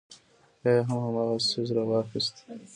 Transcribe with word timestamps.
بيا 0.61 0.71
يې 0.75 0.81
هم 0.87 0.97
هماغه 1.05 1.35
څيز 1.49 1.69
راواخيست. 1.75 2.35